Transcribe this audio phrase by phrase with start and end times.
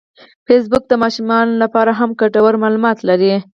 [0.45, 3.33] فېسبوک د ماشومانو لپاره هم ګټور معلومات لري